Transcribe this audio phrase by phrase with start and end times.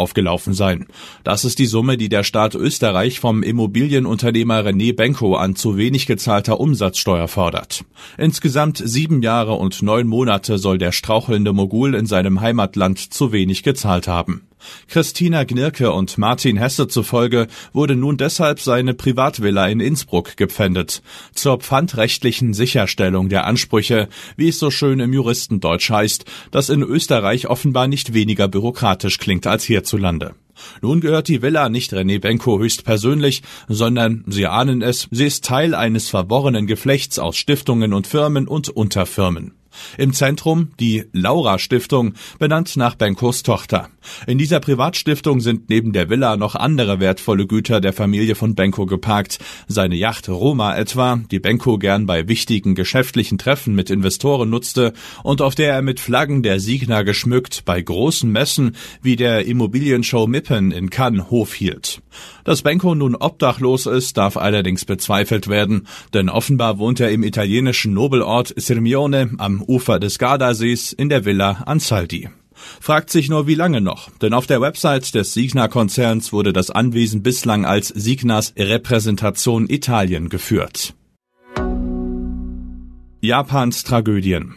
[0.00, 0.86] aufgelaufen sein.
[1.22, 6.06] Das ist die Summe, die der Staat Österreich vom Immobilienunternehmer René Benko an zu wenig
[6.06, 7.84] gezahlter Umsatzsteuer fordert.
[8.16, 13.32] Insgesamt sieben Jahre und neun Monate soll der strauchelnde Mogul in seinem Heimatland Deutschland zu
[13.32, 14.42] wenig gezahlt haben.
[14.88, 21.02] Christina Gnirke und Martin Hesse zufolge wurde nun deshalb seine Privatvilla in Innsbruck gepfändet.
[21.34, 27.48] Zur pfandrechtlichen Sicherstellung der Ansprüche, wie es so schön im Juristendeutsch heißt, das in Österreich
[27.48, 30.34] offenbar nicht weniger bürokratisch klingt als hierzulande.
[30.80, 35.74] Nun gehört die Villa nicht René Benko höchstpersönlich, sondern, Sie ahnen es, sie ist Teil
[35.74, 39.55] eines verworrenen Geflechts aus Stiftungen und Firmen und Unterfirmen.
[39.98, 43.88] Im Zentrum die Laura Stiftung, benannt nach Benkos Tochter.
[44.26, 48.86] In dieser Privatstiftung sind neben der Villa noch andere wertvolle Güter der Familie von Benko
[48.86, 49.38] geparkt.
[49.68, 55.42] Seine Yacht Roma etwa, die Benko gern bei wichtigen geschäftlichen Treffen mit Investoren nutzte und
[55.42, 60.72] auf der er mit Flaggen der Signa geschmückt bei großen Messen wie der Immobilienshow Mippen
[60.72, 62.00] in Cannes Hof hielt.
[62.44, 67.92] Dass Benko nun obdachlos ist, darf allerdings bezweifelt werden, denn offenbar wohnt er im italienischen
[67.92, 72.30] Nobelort Sirmione am Ufer des Gardasees in der Villa Ansaldi.
[72.80, 77.22] Fragt sich nur, wie lange noch, denn auf der Website des Signa-Konzerns wurde das Anwesen
[77.22, 80.94] bislang als Signas Repräsentation Italien geführt.
[83.20, 84.54] Japans Tragödien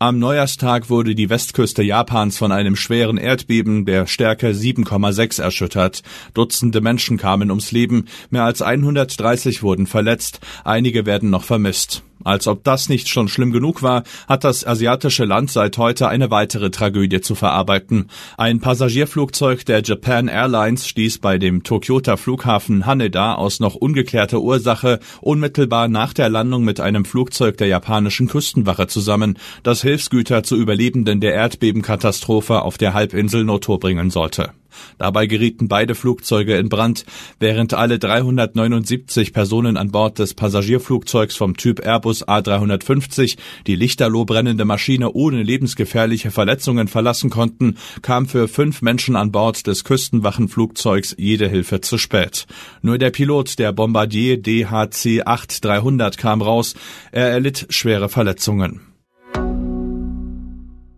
[0.00, 6.04] am Neujahrstag wurde die Westküste Japans von einem schweren Erdbeben der Stärke 7,6 erschüttert.
[6.34, 12.04] Dutzende Menschen kamen ums Leben, mehr als 130 wurden verletzt, einige werden noch vermisst.
[12.24, 16.30] Als ob das nicht schon schlimm genug war, hat das asiatische Land seit heute eine
[16.30, 18.08] weitere Tragödie zu verarbeiten.
[18.36, 24.98] Ein Passagierflugzeug der Japan Airlines stieß bei dem Tokyoter Flughafen Haneda aus noch ungeklärter Ursache
[25.20, 31.20] unmittelbar nach der Landung mit einem Flugzeug der japanischen Küstenwache zusammen, das Hilfsgüter zu Überlebenden
[31.20, 34.52] der Erdbebenkatastrophe auf der Halbinsel Noto bringen sollte.
[34.98, 37.04] Dabei gerieten beide Flugzeuge in Brand,
[37.38, 43.36] während alle 379 Personen an Bord des Passagierflugzeugs vom Typ Airbus A350
[43.66, 49.66] die lichterloh brennende Maschine ohne lebensgefährliche Verletzungen verlassen konnten, kam für fünf Menschen an Bord
[49.66, 52.46] des Küstenwachenflugzeugs jede Hilfe zu spät.
[52.82, 56.74] Nur der Pilot der Bombardier DHC 8300 kam raus,
[57.12, 58.80] er erlitt schwere Verletzungen.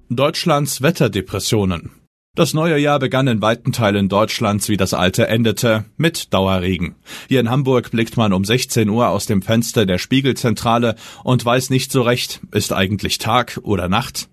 [0.08, 1.99] Deutschlands Wetterdepressionen
[2.34, 6.94] das neue Jahr begann in weiten Teilen Deutschlands wie das alte endete, mit Dauerregen.
[7.28, 11.70] Hier in Hamburg blickt man um 16 Uhr aus dem Fenster der Spiegelzentrale und weiß
[11.70, 14.28] nicht so recht, ist eigentlich Tag oder Nacht?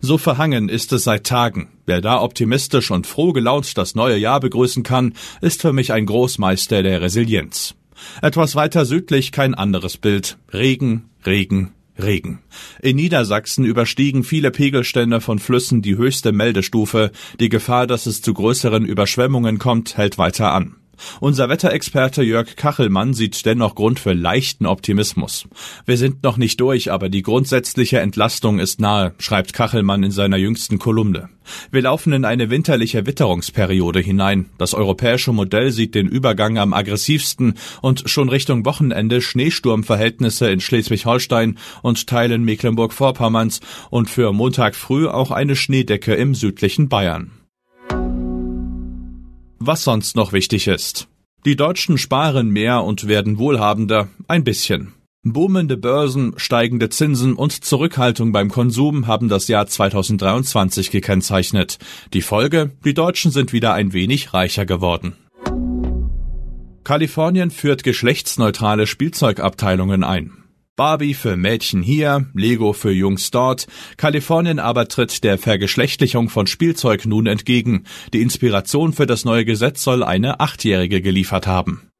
[0.00, 1.68] So verhangen ist es seit Tagen.
[1.86, 6.06] Wer da optimistisch und froh gelaunt das neue Jahr begrüßen kann, ist für mich ein
[6.06, 7.74] Großmeister der Resilienz.
[8.22, 10.38] Etwas weiter südlich kein anderes Bild.
[10.52, 12.40] Regen, Regen, Regen.
[12.82, 17.10] In Niedersachsen überstiegen viele Pegelstände von Flüssen die höchste Meldestufe.
[17.38, 20.79] Die Gefahr, dass es zu größeren Überschwemmungen kommt, hält weiter an.
[21.20, 25.48] Unser Wetterexperte Jörg Kachelmann sieht dennoch Grund für leichten Optimismus.
[25.86, 30.36] Wir sind noch nicht durch, aber die grundsätzliche Entlastung ist nahe, schreibt Kachelmann in seiner
[30.36, 31.28] jüngsten Kolumne.
[31.70, 34.50] Wir laufen in eine winterliche Witterungsperiode hinein.
[34.58, 41.58] Das europäische Modell sieht den Übergang am aggressivsten und schon Richtung Wochenende Schneesturmverhältnisse in Schleswig-Holstein
[41.82, 43.60] und Teilen Mecklenburg-Vorpommerns
[43.90, 47.39] und für Montag früh auch eine Schneedecke im südlichen Bayern
[49.60, 51.06] was sonst noch wichtig ist.
[51.44, 54.94] Die Deutschen sparen mehr und werden wohlhabender, ein bisschen.
[55.22, 61.78] Boomende Börsen, steigende Zinsen und Zurückhaltung beim Konsum haben das Jahr 2023 gekennzeichnet.
[62.14, 65.14] Die Folge, die Deutschen sind wieder ein wenig reicher geworden.
[66.84, 70.39] Kalifornien führt geschlechtsneutrale Spielzeugabteilungen ein.
[70.76, 73.66] Barbie für Mädchen hier, Lego für Jungs dort.
[73.96, 77.84] Kalifornien aber tritt der Vergeschlechtlichung von Spielzeug nun entgegen.
[78.14, 81.90] Die Inspiration für das neue Gesetz soll eine Achtjährige geliefert haben.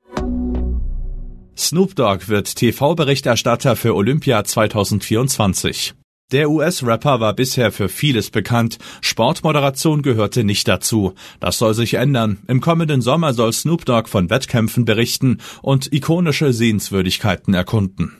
[1.56, 5.94] Snoop Dogg wird TV-Berichterstatter für Olympia 2024.
[6.32, 8.78] Der US-Rapper war bisher für vieles bekannt.
[9.00, 11.14] Sportmoderation gehörte nicht dazu.
[11.40, 12.38] Das soll sich ändern.
[12.46, 18.19] Im kommenden Sommer soll Snoop Dogg von Wettkämpfen berichten und ikonische Sehenswürdigkeiten erkunden.